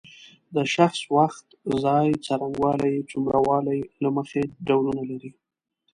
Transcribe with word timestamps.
د 0.55 0.57
شخص 0.75 0.99
وخت 1.17 1.45
ځای 1.83 2.07
څرنګوالی 2.25 2.95
څومره 3.11 3.37
والی 3.47 3.79
له 4.03 4.09
مخې 4.17 4.41
ډولونه 4.67 5.03
لري. 5.09 5.31